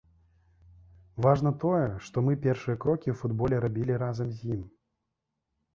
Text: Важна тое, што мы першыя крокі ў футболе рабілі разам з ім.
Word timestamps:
Важна 1.25 1.51
тое, 1.65 1.83
што 2.07 2.17
мы 2.29 2.33
першыя 2.47 2.75
крокі 2.85 3.07
ў 3.15 3.21
футболе 3.21 3.55
рабілі 3.69 3.93
разам 4.07 4.27
з 4.41 4.53
ім. 4.59 4.67